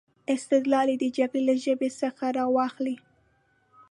[0.33, 2.95] استدلال یې د جګړې له ژبې څخه را واخلي.